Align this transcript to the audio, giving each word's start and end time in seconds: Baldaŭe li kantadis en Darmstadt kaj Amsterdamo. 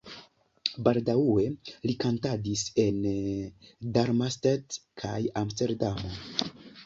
Baldaŭe 0.85 1.43
li 1.89 1.93
kantadis 2.03 2.63
en 2.85 2.97
Darmstadt 3.97 4.79
kaj 5.03 5.19
Amsterdamo. 5.45 6.13